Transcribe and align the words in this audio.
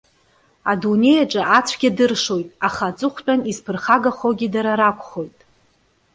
Адунеиаҿы 0.71 1.41
ацәгьа 1.57 1.91
дыршоит, 1.97 2.49
аха 2.67 2.83
аҵыхәтәан 2.89 3.41
изԥырхагахогьы 3.51 4.47
дара 4.53 4.73
ракәхоит. 4.79 5.37